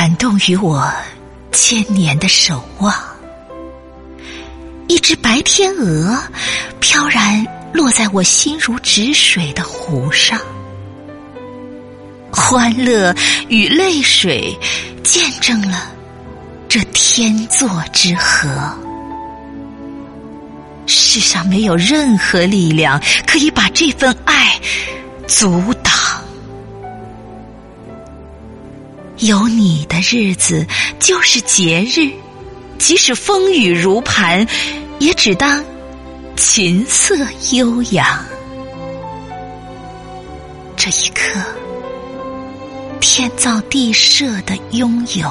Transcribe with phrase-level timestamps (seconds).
[0.00, 0.88] 感动于我
[1.50, 2.94] 千年的守望。
[4.86, 6.16] 一只白天鹅
[6.78, 10.38] 飘然落在我心如止水的湖上，
[12.30, 13.12] 欢乐
[13.48, 14.56] 与泪水
[15.02, 15.90] 见证了
[16.68, 18.48] 这天作之合。
[20.86, 24.60] 世上没有任何力量可以把这份爱
[25.26, 25.92] 阻挡。
[29.20, 30.64] 有你的日子
[31.00, 32.12] 就是节日，
[32.78, 34.46] 即使风雨如磐，
[35.00, 35.64] 也只当
[36.36, 37.16] 琴瑟
[37.52, 38.24] 悠扬。
[40.76, 41.40] 这一刻，
[43.00, 45.28] 天造地设的拥有，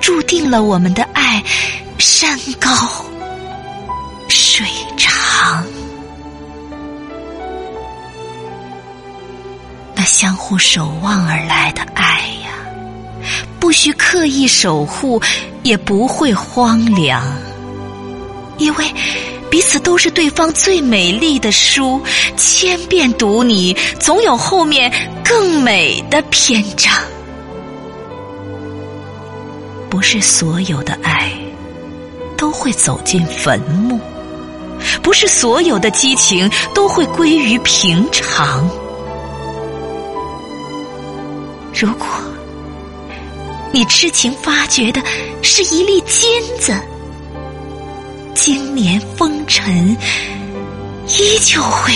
[0.00, 1.42] 注定了我们的爱
[1.98, 2.70] 山高。
[4.28, 4.64] 水
[4.96, 5.66] 长，
[9.94, 12.22] 那相互守望而来的爱，
[13.72, 15.20] 需刻意守护，
[15.62, 17.24] 也不会荒凉，
[18.58, 18.84] 因为
[19.50, 22.00] 彼此都是对方最美丽的书，
[22.36, 24.92] 千遍读你，总有后面
[25.24, 26.92] 更美的篇章。
[29.90, 31.30] 不是所有的爱
[32.36, 33.98] 都会走进坟墓。
[35.00, 38.68] 不是所有的激情都会归于平常。
[41.72, 42.06] 如果
[43.72, 45.02] 你痴情发掘的
[45.42, 46.28] 是一粒金
[46.58, 46.78] 子，
[48.34, 49.96] 经年风尘
[51.08, 51.92] 依旧会